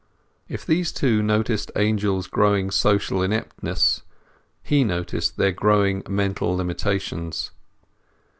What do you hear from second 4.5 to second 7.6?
he noticed their growing mental limitations.